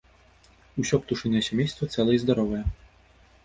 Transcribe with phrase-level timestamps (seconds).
[0.83, 2.63] Усё птушынае сямейства цэлае і здаровае.